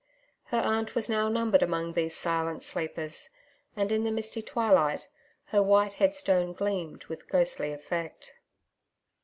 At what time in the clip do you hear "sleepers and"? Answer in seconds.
2.63-3.91